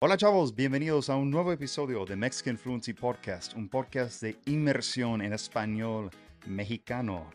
[0.00, 5.20] Hola chavos, bienvenidos a un nuevo episodio de Mexican Fluency Podcast, un podcast de inmersión
[5.20, 6.10] en español
[6.46, 7.28] mexicano.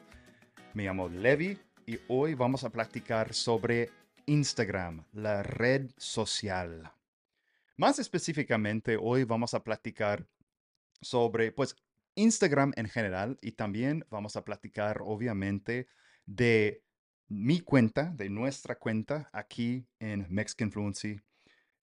[0.73, 3.89] Me llamo Levi y hoy vamos a platicar sobre
[4.28, 6.89] Instagram, la red social.
[7.76, 10.25] Más específicamente, hoy vamos a platicar
[11.02, 11.75] sobre, pues,
[12.16, 15.89] Instagram en general y también vamos a platicar, obviamente,
[16.25, 16.82] de
[17.27, 21.20] mi cuenta, de nuestra cuenta aquí en Mexican Fluency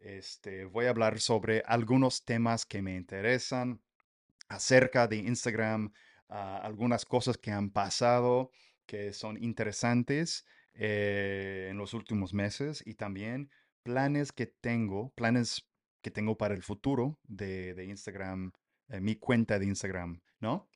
[0.00, 3.80] este, voy a hablar sobre algunos temas que me interesan
[4.48, 5.92] acerca de Instagram,
[6.28, 8.50] ah, algunas cosas que han pasado
[8.90, 10.44] que son interesantes
[10.74, 13.48] eh, en los últimos meses y también
[13.84, 15.68] planes que tengo, planes
[16.02, 18.50] que tengo para el futuro de, Instagram,
[18.88, 20.68] eh, mi cuenta de Instagram, ¿no?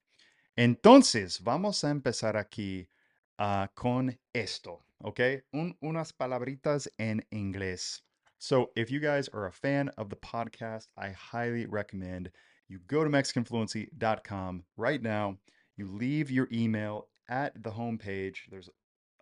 [0.55, 2.89] Entonces, vamos a empezar aquí
[3.37, 5.21] ah, con esto, ¿ok?
[5.81, 8.04] unas palabritas en inglés.
[8.47, 12.31] So, if you guys are a fan of the podcast, I highly recommend
[12.69, 15.39] you go to MexicanFluency.com right now.
[15.79, 18.41] You leave your email at the homepage.
[18.51, 18.69] There's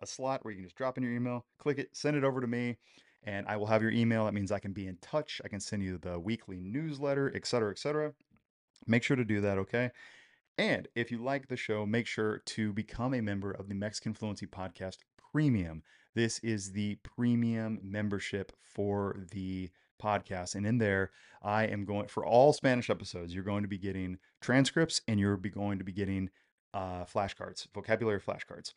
[0.01, 2.41] a slot where you can just drop in your email, click it, send it over
[2.41, 2.75] to me,
[3.23, 4.25] and I will have your email.
[4.25, 5.39] That means I can be in touch.
[5.45, 8.11] I can send you the weekly newsletter, etc., etc.
[8.87, 9.91] Make sure to do that, okay?
[10.57, 14.15] And if you like the show, make sure to become a member of the Mexican
[14.15, 14.97] Fluency Podcast
[15.31, 15.81] Premium.
[16.15, 19.69] This is the premium membership for the
[20.01, 20.55] podcast.
[20.55, 21.11] And in there,
[21.41, 25.37] I am going for all Spanish episodes, you're going to be getting transcripts and you're
[25.37, 26.29] be going to be getting
[26.73, 28.73] uh, flashcards, vocabulary flashcards.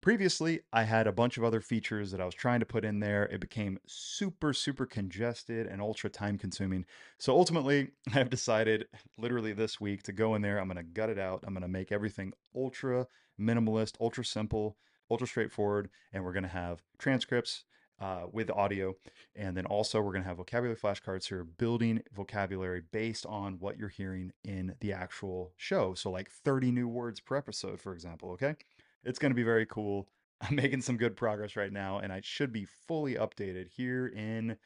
[0.00, 2.98] Previously, I had a bunch of other features that I was trying to put in
[2.98, 3.26] there.
[3.26, 6.86] It became super, super congested and ultra time consuming.
[7.18, 10.58] So ultimately, I've decided literally this week to go in there.
[10.58, 11.44] I'm going to gut it out.
[11.46, 13.06] I'm going to make everything ultra
[13.40, 14.76] minimalist, ultra simple,
[15.12, 17.64] ultra straightforward, and we're going to have transcripts
[18.00, 18.94] uh, with audio.
[19.36, 23.78] And then also, we're going to have vocabulary flashcards here, building vocabulary based on what
[23.78, 25.94] you're hearing in the actual show.
[25.94, 28.30] So, like 30 new words per episode, for example.
[28.32, 28.56] Okay.
[29.04, 30.08] It's going to be very cool.
[30.40, 34.56] I'm making some good progress right now, and I should be fully updated here in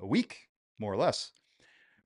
[0.00, 1.32] a week, more or less.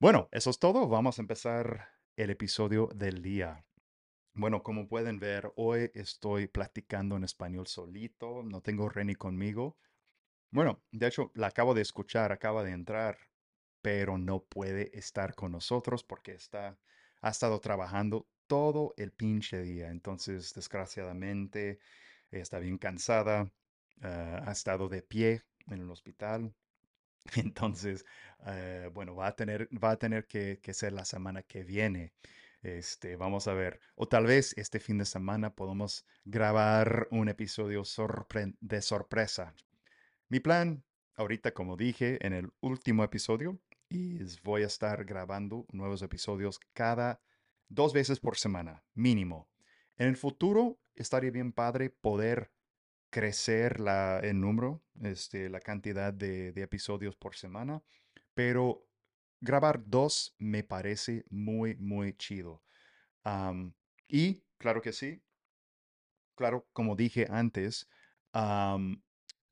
[0.01, 0.87] Bueno, eso es todo.
[0.87, 3.63] Vamos a empezar el episodio del día.
[4.41, 9.77] Bueno, como pueden ver, hoy estoy platicando en español solito, no tengo Reni conmigo.
[10.51, 13.19] Bueno, de hecho, la acabo de escuchar, acaba de entrar,
[13.83, 16.79] pero no puede estar con nosotros porque está,
[17.23, 19.91] ha estado trabajando todo el pinche día.
[19.91, 21.79] Entonces, desgraciadamente,
[22.31, 23.53] está bien cansada,
[24.03, 26.55] ah, ha estado de pie en el hospital.
[27.37, 28.05] Entonces,
[28.47, 32.13] eh, bueno, va a tener, va a tener que, que ser la semana que viene.
[32.63, 33.81] Este, vamos a ver.
[33.95, 37.83] O tal vez este fin de semana podamos grabar un episodio
[38.61, 39.55] de sorpresa.
[40.29, 40.85] Mi plan,
[41.15, 47.21] ahorita como dije en el último episodio, es voy a estar grabando nuevos episodios cada
[47.69, 49.49] dos veces por semana, mínimo.
[49.97, 52.53] En el futuro estaría bien padre poder
[53.11, 57.83] crecer la, el número, este, la cantidad de, de episodios por semana,
[58.35, 58.87] pero
[59.41, 62.63] grabar dos me parece muy, muy chido.
[64.09, 65.23] y claro que sí,
[66.35, 67.89] claro, como dije antes,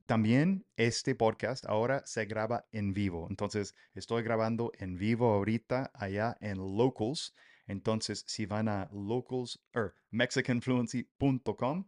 [0.07, 3.27] también este podcast ahora se graba en vivo.
[3.29, 7.35] Entonces, estoy grabando en vivo ahorita allá en Locals.
[7.67, 11.87] Entonces, si van a locals o er, mexicanfluency.com,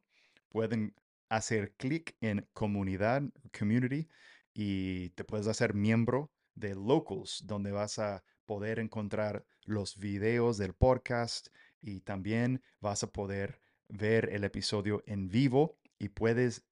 [0.51, 0.95] pueden
[1.31, 3.23] hacer clic en comunidad,
[3.59, 4.07] community,
[4.53, 10.75] y te puedes hacer miembro de Locals, donde vas a poder encontrar los videos del
[10.75, 11.49] podcast
[11.81, 16.65] y también vas a poder ver el episodio en vivo y puedes,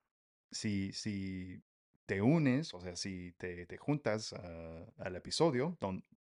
[0.50, 1.62] si, si
[2.06, 5.76] te unes, o sea, si te, juntas ah, al episodio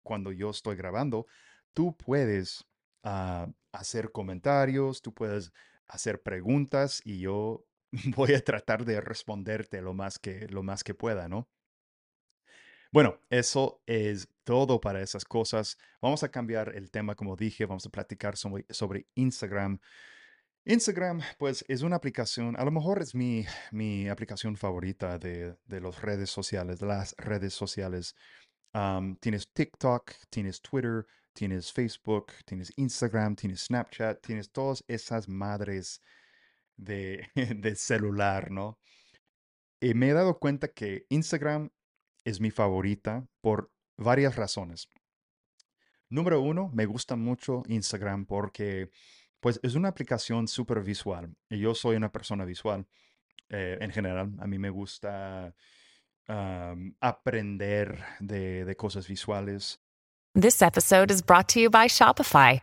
[0.03, 1.27] cuando yo estoy grabando,
[1.73, 2.65] tú puedes
[3.03, 5.53] ah, hacer comentarios, tú puedes
[5.87, 7.65] hacer preguntas y yo
[8.15, 11.47] voy a tratar de responderte lo más que, lo más que pueda, ¿no?
[12.95, 15.77] Bueno, eso es todo para esas cosas.
[16.01, 19.79] Vamos a cambiar el tema, como dije, vamos a platicar sobre, Instagram.
[20.63, 25.81] Instagram, pues es una aplicación, a lo mejor es mi, mi aplicación favorita de, de
[25.81, 28.15] las redes sociales, de las redes sociales.
[29.19, 36.01] tienes TikTok, tienes Twitter, tienes Facebook, tienes Instagram, tienes Snapchat, tienes todas esas madres
[36.77, 37.27] de,
[37.57, 38.79] de celular, ¿no?
[39.81, 41.69] Y me he dado cuenta que Instagram
[42.25, 44.89] es mi favorita por varias razones.
[46.09, 48.89] Número uno, me gusta mucho Instagram porque
[49.39, 52.85] pues es una aplicación súper visual y yo soy una persona visual
[53.49, 54.33] eh, en general.
[54.39, 55.55] A mí me gusta
[57.01, 59.79] aprender de, de cosas visuales.
[60.33, 62.59] This episode is brought to you by Shopify.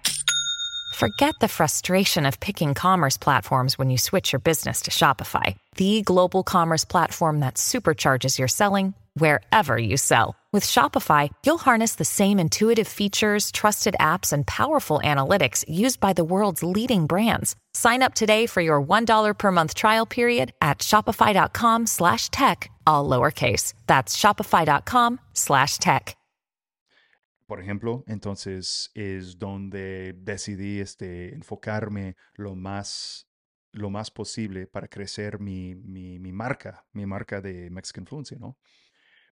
[0.97, 6.03] Forget the frustration of picking commerce platforms when you switch your business to Shopify, the
[6.03, 10.37] global commerce platform that supercharges your selling wherever you sell.
[10.53, 16.13] With Shopify, you'll harness the same intuitive features, trusted apps, and powerful analytics used by
[16.13, 17.57] the world's leading brands.
[17.73, 23.09] Sign up today for your $1 per month trial period at shopify.com slash tech, all
[23.09, 23.73] lowercase.
[23.87, 26.17] That's shopify.com slash tech.
[27.53, 33.27] Por ejemplo, entonces es donde decidí este, enfocarme lo más,
[33.73, 38.57] lo más posible para crecer mi, mi, mi marca, mi marca de Mexican Fluency, ¿no?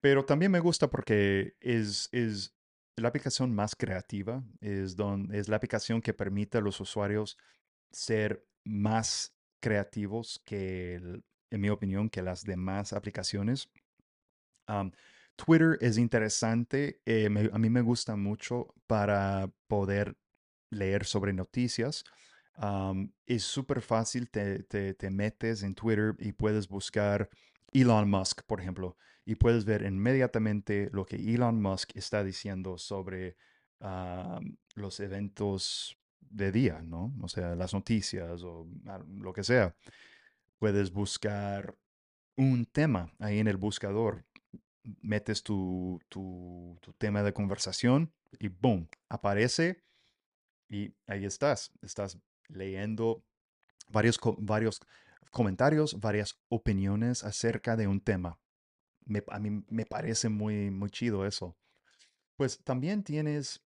[0.01, 2.55] Pero también me gusta porque es, es
[2.95, 7.37] la aplicación más creativa, es, don, es la aplicación que permite a los usuarios
[7.91, 13.69] ser más creativos que, en mi opinión, que las demás aplicaciones.
[15.35, 20.17] Twitter es interesante, eh, a mí me gusta mucho para poder
[20.69, 22.03] leer sobre noticias.
[23.25, 27.29] es súper fácil, te, te, te, metes en Twitter y puedes buscar
[27.71, 28.97] Elon Musk, por ejemplo,
[29.27, 33.35] y puedes ver inmediatamente lo que Elon Musk está diciendo sobre
[34.73, 37.13] los eventos de día, ¿no?
[37.21, 38.65] O sea, las noticias o
[39.19, 39.75] lo que sea.
[40.59, 41.77] Puedes buscar
[42.37, 44.23] un tema ahí en el buscador
[45.01, 49.83] metes tu, tu, tema de conversación y boom, aparece
[50.69, 51.73] y ahí estás.
[51.81, 53.25] Estás leyendo
[53.89, 54.79] varios, varios
[55.31, 58.39] comentarios, varias opiniones acerca de un tema.
[59.27, 61.57] A mí me parece muy, muy chido eso.
[62.35, 63.63] Pues también tienes,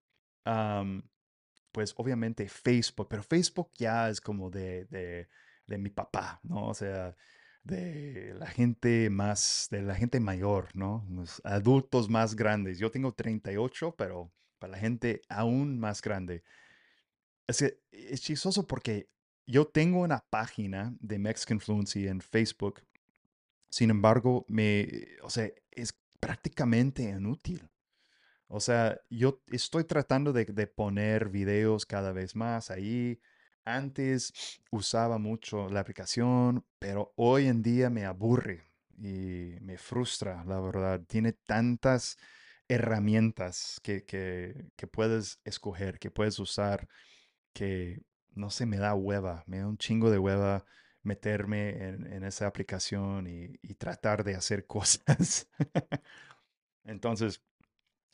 [1.72, 5.28] pues obviamente Facebook, pero Facebook ya es como de, de,
[5.68, 6.68] de mi papá, ¿no?
[6.68, 7.16] O sea,
[7.64, 11.06] de la gente más, de la gente mayor, ¿no?
[11.10, 12.80] Los adultos más grandes.
[12.80, 16.44] Yo tengo 38, pero para la gente aún más grande.
[17.48, 19.10] Es que es chistoso porque
[19.46, 22.82] yo tengo una página de Mexican Fluency en Facebook.
[23.72, 24.88] Sin embargo, me,
[25.24, 27.68] o sea, es prácticamente inútil.
[28.48, 33.20] O sea, yo estoy tratando de, de poner videos cada vez más ahí
[33.66, 40.60] antes usaba mucho la aplicación, pero hoy en día me aburre y me frustra, la
[40.60, 41.02] verdad.
[41.08, 42.18] Tiene tantas
[42.68, 44.04] herramientas que,
[44.92, 46.88] puedes escoger, que puedes usar,
[47.54, 48.02] que
[48.34, 50.66] no se me da hueva, me da un chingo de hueva
[51.04, 55.48] meterme en, esa aplicación y, tratar de hacer cosas.
[56.84, 57.42] Entonces,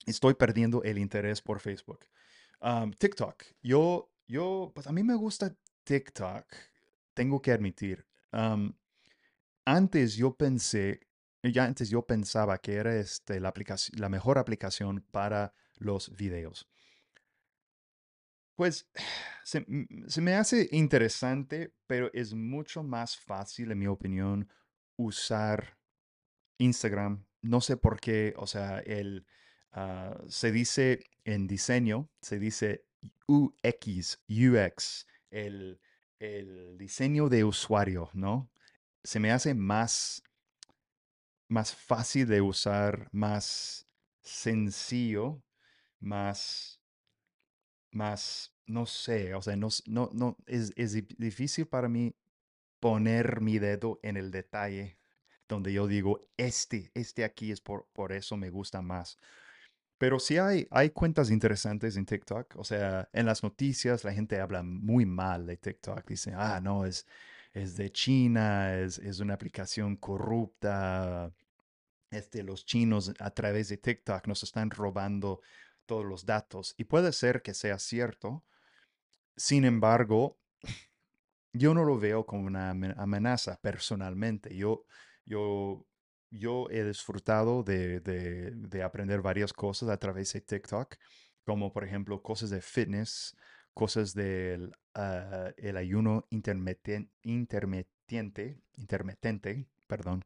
[0.05, 1.99] estoy perdiendo el interés por Facebook.
[2.99, 3.43] TikTok.
[3.61, 6.45] Yo yo, pues a mí me gusta TikTok,
[7.13, 8.05] tengo que admitir.
[9.65, 11.07] antes yo pensé,
[11.43, 16.67] ya antes yo pensaba que era este, la, aplicación, la mejor aplicación para los videos.
[18.57, 18.89] Pues
[19.45, 19.65] se,
[20.07, 24.49] se, me hace interesante, pero es mucho más fácil, en mi opinión,
[24.97, 25.77] usar
[26.57, 27.25] Instagram.
[27.41, 29.25] No sé por qué, o sea, el,
[29.71, 32.85] ah, se dice en diseño, se dice
[33.27, 35.79] UX, UX, el,
[36.77, 38.49] diseño de usuario, ¿no?
[39.03, 40.23] Se me hace más,
[41.47, 43.87] más fácil de usar, más
[44.21, 45.43] sencillo,
[45.99, 46.76] más,
[47.91, 52.15] más, no sé, o sea, no, no, no es, es difícil para mí
[52.79, 54.97] poner mi dedo en el detalle
[55.47, 59.17] donde yo digo, este, este aquí es por, por eso me gusta más.
[59.97, 62.55] Pero sí hay, hay cuentas interesantes en TikTok.
[62.57, 66.05] O sea, en las noticias la gente habla muy mal de TikTok.
[66.07, 67.07] Dice, ah, no, es,
[67.53, 71.31] es de China, es, es una aplicación corrupta.
[72.11, 75.41] Este, los chinos a través de TikTok nos están robando
[75.87, 76.75] todos los datos.
[76.77, 78.45] Y puede ser que sea cierto.
[79.35, 80.37] Sin embargo,
[81.53, 84.55] yo no lo veo como una amenaza personalmente.
[84.55, 84.85] Yo,
[85.25, 85.87] yo
[86.31, 90.95] yo he disfrutado de, aprender varias cosas a través de TikTok,
[91.43, 93.35] como por ejemplo cosas de fitness,
[93.73, 97.11] cosas del ah, el ayuno intermitente,
[98.73, 100.23] intermitente, perdón,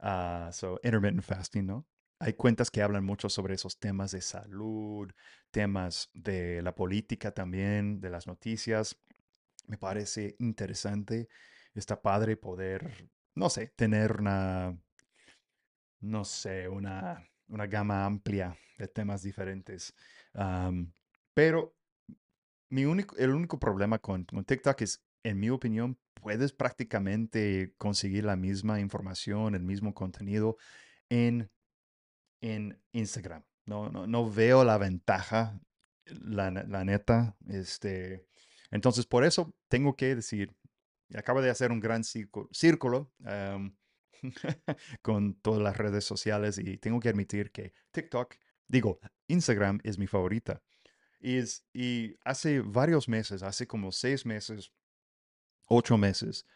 [0.00, 1.86] uh, so intermittent fasting, ¿no?
[2.22, 5.10] Hay cuentas que hablan mucho sobre esos temas de salud,
[5.50, 8.96] temas de la política también, de las noticias.
[9.66, 11.28] Me parece interesante,
[11.74, 14.78] está padre poder, no sé, tener una
[15.98, 19.92] no sé, una, gama amplia de temas diferentes.
[21.34, 21.74] pero
[22.68, 28.36] mi único, el único problema con, TikTok es, en mi opinión, puedes prácticamente conseguir la
[28.36, 30.56] misma información, el mismo contenido
[31.08, 31.50] en,
[32.42, 33.42] en Instagram.
[33.64, 35.58] No, no, no veo la ventaja,
[36.20, 37.36] la, la neta.
[37.48, 38.26] Este,
[38.70, 40.54] entonces, por eso tengo que decir,
[41.14, 43.10] acabo de hacer un gran círculo,
[45.02, 48.34] con todas las redes sociales y tengo que admitir que TikTok,
[48.68, 50.62] digo, Instagram es mi favorita.
[51.20, 51.38] Y,
[51.72, 54.72] y hace varios meses, hace como seis meses,
[55.68, 56.46] ocho meses,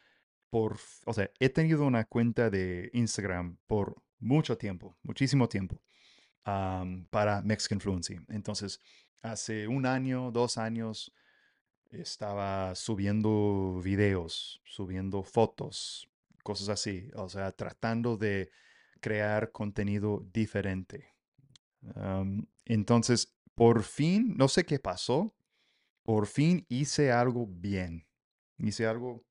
[0.51, 5.81] por, o sea, he tenido una cuenta de Instagram por mucho tiempo, muchísimo tiempo,
[6.43, 8.17] para Mexican Fluency.
[8.29, 8.81] Entonces,
[9.23, 11.13] hace un año, dos años,
[11.91, 16.09] estaba subiendo videos, subiendo fotos,
[16.43, 18.51] cosas así, o sea, tratando de
[19.01, 21.15] crear contenido diferente.
[22.65, 25.35] entonces, por fin, no sé qué pasó,
[26.03, 28.07] por fin hice algo bien,
[28.59, 29.25] hice algo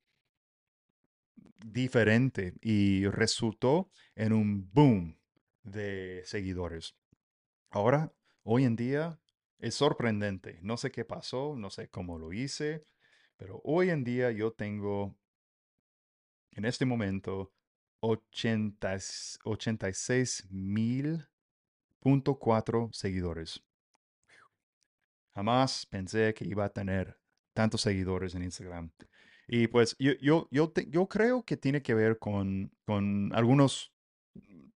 [1.72, 5.18] diferente y resultó en un boom
[5.64, 6.96] de seguidores.
[7.72, 9.20] Ahora, hoy en día,
[9.60, 10.60] es sorprendente.
[10.62, 12.86] No sé qué pasó, no sé cómo lo hice,
[13.38, 15.16] pero hoy en día yo tengo
[16.52, 17.52] en este momento
[18.02, 18.98] 80,
[19.44, 21.28] 86 mil
[22.00, 22.40] punto
[22.92, 23.64] seguidores.
[25.34, 27.20] Jamás pensé que iba a tener
[27.54, 28.92] tantos seguidores en Instagram.
[29.48, 33.94] Y pues yo, yo, yo, yo creo que tiene que ver con, con algunos,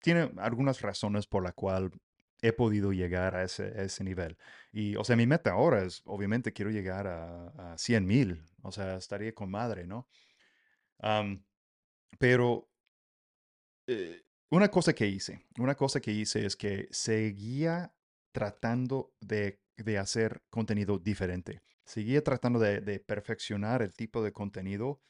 [0.01, 1.91] tiene algunas razones por la cual
[2.41, 4.37] he podido llegar a ese, ese, nivel.
[4.71, 8.43] Y, o sea, mi meta ahora es, obviamente, quiero llegar a, a 100 mil.
[8.61, 10.07] O sea, estaría con madre, ¿no?
[12.17, 12.69] pero
[13.87, 17.93] eh, una cosa que hice, una cosa que hice es que seguía
[18.31, 21.61] tratando de, de hacer contenido diferente.
[21.89, 25.01] Seguía tratando de, perfeccionar el tipo de contenido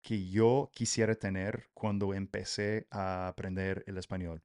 [0.00, 4.40] que yo quisiera tener cuando empecé a aprender el español.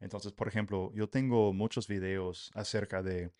[0.00, 3.32] Entonces, por ejemplo, yo tengo muchos videos acerca de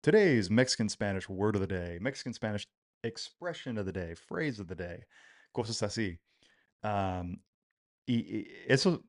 [0.00, 2.68] Today's Mexican Spanish Word of the Day, Mexican Spanish
[3.04, 5.04] Expression of the Day, Phrase of the Day,
[5.52, 6.18] cosas así.
[8.08, 9.04] y, eso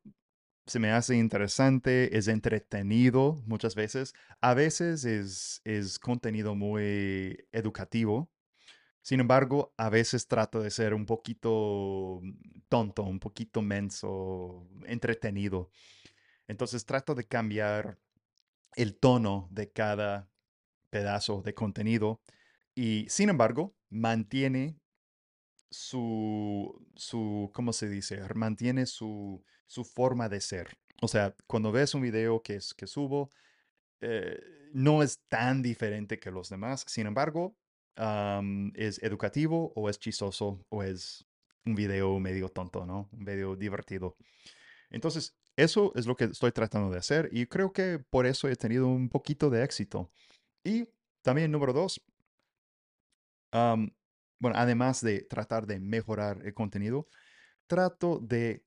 [0.69, 4.13] se me hace interesante, es entretenido muchas veces.
[4.39, 8.29] A veces es, es contenido muy educativo.
[9.01, 12.21] Sin embargo, a veces trato de ser un poquito
[12.67, 15.71] tonto, un poquito menso, entretenido.
[16.47, 17.97] Entonces trato de cambiar
[18.75, 20.29] el tono de cada
[20.91, 22.21] pedazo de contenido
[22.75, 24.79] y sin embargo mantiene
[25.69, 28.21] su, su ¿cómo se dice?
[28.35, 30.77] Mantiene su, su forma de ser.
[31.01, 33.31] O sea, cuando ves un video que, es, que subo,
[34.01, 34.39] eh,
[34.73, 36.85] no es tan diferente que los demás.
[36.87, 37.55] Sin embargo,
[38.75, 41.25] es educativo o es chistoso o es
[41.65, 43.09] un video medio tonto, ¿no?
[43.11, 44.15] Un video divertido.
[44.89, 48.55] Entonces, eso es lo que estoy tratando de hacer y creo que por eso he
[48.55, 50.09] tenido un poquito de éxito.
[50.63, 50.87] Y
[51.21, 52.01] también número dos,
[54.39, 57.07] bueno, además de tratar de mejorar el contenido,
[57.67, 58.65] trato de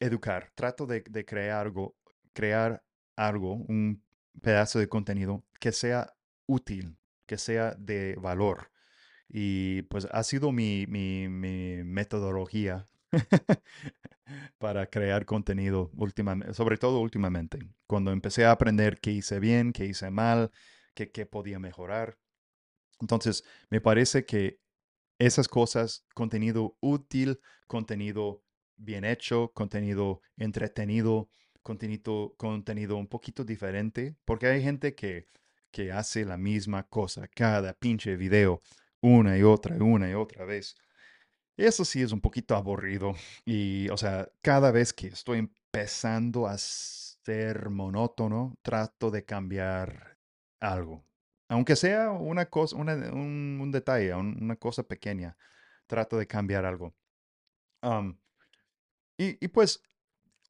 [0.00, 1.96] educar, trato de, crear algo,
[2.32, 2.82] crear
[3.16, 4.02] algo, un
[4.42, 6.14] pedazo de contenido que sea
[6.46, 6.96] útil,
[7.26, 8.70] que sea de valor.
[9.28, 12.86] Y pues ha sido mi, mi, mi metodología
[14.58, 19.86] para crear contenido últimamente, sobre todo últimamente, cuando empecé a aprender qué hice bien, qué
[19.86, 20.50] hice mal,
[20.94, 22.18] qué, qué podía mejorar.
[23.00, 24.60] Entonces, me parece que
[25.20, 28.42] esas cosas, contenido útil, contenido
[28.76, 31.28] bien hecho, contenido entretenido,
[31.62, 35.26] contenido, contenido un poquito diferente, porque hay gente que,
[35.70, 38.62] que hace la misma cosa cada pinche video
[39.02, 40.74] una y otra, una y otra vez.
[41.56, 43.14] Eso sí es un poquito aburrido.
[43.44, 50.16] Y, o sea, cada vez que estoy empezando a ser monótono, trato de cambiar
[50.60, 51.04] algo.
[51.50, 55.36] Aunque sea una cosa, un, detalle, una cosa pequeña,
[55.88, 56.94] trato de cambiar algo.
[59.18, 59.82] y, pues,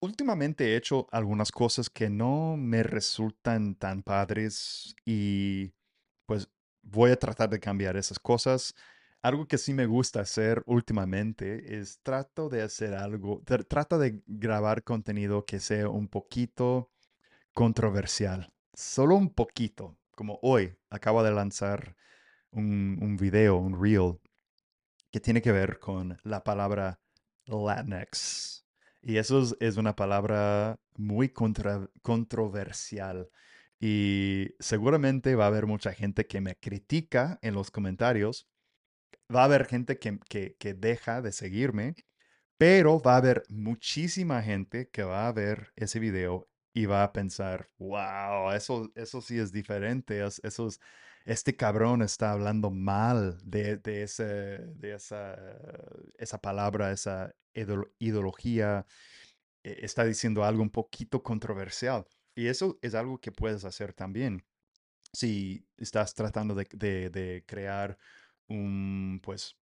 [0.00, 5.72] últimamente he hecho algunas cosas que no me resultan tan padres y
[6.26, 6.48] pues
[6.82, 8.74] voy a tratar de cambiar esas cosas
[9.22, 14.82] algo que sí me gusta hacer últimamente es trato de hacer algo, trato de grabar
[14.82, 16.90] contenido que sea un poquito
[17.52, 21.96] controversial, solo un poquito, como hoy acabo de lanzar
[22.50, 24.20] un, un video, un reel,
[25.10, 27.00] que tiene que ver con la palabra
[27.46, 28.66] Latinx.
[29.00, 33.30] Y eso es, una palabra muy controversial.
[33.80, 38.46] Y seguramente va a haber mucha gente que me critica en los comentarios
[39.34, 40.18] va a haber gente que,
[40.58, 41.94] que, deja de seguirme,
[42.58, 47.12] pero va a haber muchísima gente que va a ver ese video y va a
[47.12, 50.68] pensar, wow, eso, eso sí es diferente, eso
[51.24, 55.36] este cabrón está hablando mal de, de, ese, de esa,
[56.18, 57.34] esa palabra, esa
[57.98, 58.86] ideología,
[59.62, 62.06] e, está diciendo algo un poquito controversial.
[62.34, 64.44] Y eso es algo que puedes hacer también.
[65.12, 66.64] Si estás tratando de,
[67.10, 67.98] de crear
[68.48, 69.56] un, pues,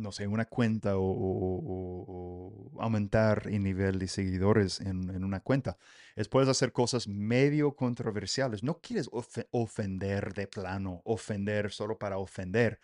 [0.00, 5.76] no sé, una cuenta o, aumentar el nivel de seguidores en, una cuenta.
[6.16, 8.62] Es puedes hacer cosas medio controversiales.
[8.62, 9.08] No quieres
[9.50, 12.80] ofender de plano, ofender solo para ofender,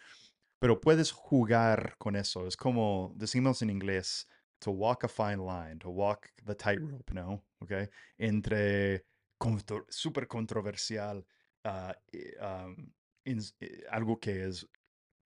[0.58, 2.46] pero puedes jugar con eso.
[2.46, 7.42] Es como decimos en inglés, to walk a fine line, to walk the tightrope, ¿no?
[7.60, 7.88] Okay?
[8.18, 9.04] Entre
[9.88, 11.26] súper controversial,
[11.64, 14.66] ah, eh, algo que es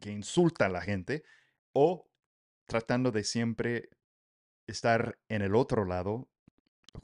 [0.00, 1.22] que insulta a la gente
[1.72, 2.06] o
[2.66, 3.88] tratando de siempre
[4.66, 6.28] estar en el otro lado,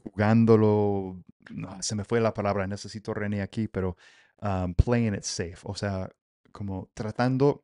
[0.05, 3.97] jugándolo, no, se me fue la palabra, necesito René aquí, pero
[4.41, 6.11] um, playing it safe, o sea,
[6.53, 7.63] como tratando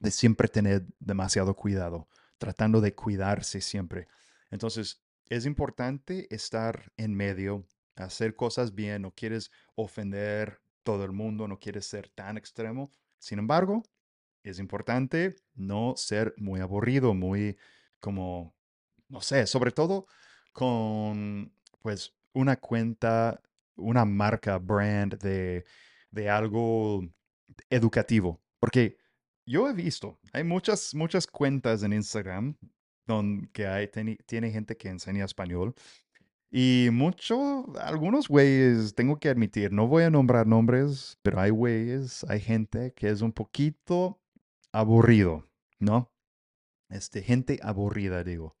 [0.00, 2.08] de siempre tener demasiado cuidado,
[2.38, 4.08] tratando de cuidarse siempre.
[4.50, 7.66] Entonces, es importante estar en medio,
[7.96, 12.90] hacer cosas bien, no quieres ofender todo el mundo, no quieres ser tan extremo.
[13.18, 13.82] Sin embargo,
[14.42, 17.56] es importante no ser muy aburrido, muy
[18.00, 18.54] como,
[19.08, 20.06] no sé, sobre todo
[20.52, 23.40] con pues una cuenta,
[23.76, 25.64] una marca, brand de,
[26.10, 27.02] de algo
[27.70, 28.40] educativo.
[28.60, 28.98] Porque
[29.46, 32.56] yo he visto, hay muchas, muchas cuentas en Instagram
[33.06, 33.88] donde hay,
[34.26, 35.74] tiene gente que enseña español.
[36.50, 42.24] Y mucho, algunos güeyes, tengo que admitir, no voy a nombrar nombres, pero hay güeyes,
[42.24, 44.18] hay gente que es un poquito
[44.72, 45.48] aburrido,
[45.78, 46.12] ¿no?
[46.88, 48.56] Este, gente aburrida, digo.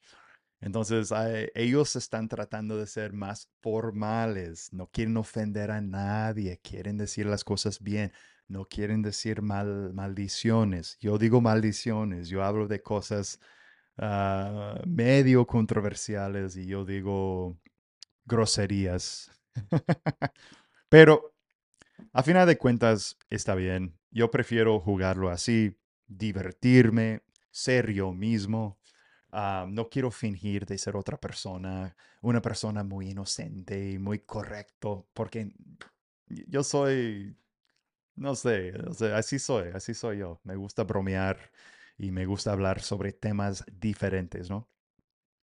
[0.60, 1.12] Entonces,
[1.54, 7.44] ellos están tratando de ser más formales, no quieren ofender a nadie, quieren decir las
[7.44, 8.12] cosas bien,
[8.48, 10.98] no quieren decir mal, maldiciones.
[11.00, 13.38] Yo digo maldiciones, yo hablo de cosas
[13.98, 17.56] ah, medio controversiales y yo digo
[18.24, 19.30] groserías.
[20.88, 21.34] Pero,
[22.12, 23.98] a final de cuentas, está bien.
[24.10, 25.76] Yo prefiero jugarlo así
[26.08, 28.78] divertirme, ser yo mismo.
[29.30, 35.06] Ah, no quiero fingir de ser otra persona, una persona muy inocente y muy correcto,
[35.12, 35.52] porque
[36.26, 37.36] yo soy,
[38.16, 38.72] no sé,
[39.14, 40.40] así soy, así soy yo.
[40.44, 41.52] Me gusta bromear
[41.98, 44.68] y me gusta hablar sobre temas diferentes, ¿no?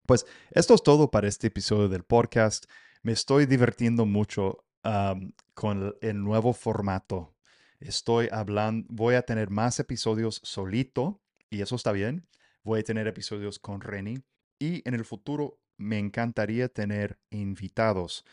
[0.07, 2.65] Pues esto es todo para este episodio del podcast.
[3.03, 4.65] Me estoy divirtiendo mucho
[5.53, 7.34] con el nuevo formato
[7.79, 12.27] Estoy hablando, voy a tener más episodios solito y eso está bien.
[12.63, 14.23] Voy a tener episodios con Reni
[14.59, 18.25] y en el futuro me encantaría tener invitados.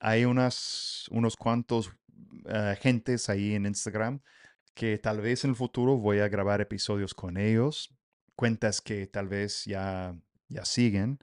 [0.00, 1.90] hay unas, unos cuantos
[2.46, 4.20] eh, gentes ahí en Instagram
[4.74, 7.94] que tal vez en el futuro voy a grabar episodios con ellos,
[8.34, 10.14] cuentas que tal vez ya,
[10.48, 11.18] ya siguen.